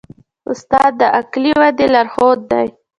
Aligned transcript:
استاد 0.51 0.91
د 0.99 1.01
عقلي 1.17 1.51
ودې 1.59 1.87
لارښود 1.93 2.39
دی. 2.51 2.67